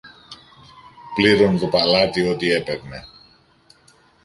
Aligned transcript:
πλήρωνε 1.15 1.57
το 1.59 1.67
παλάτι 1.67 2.27
ό,τι 2.27 2.51
έπαιρνε. 2.51 3.07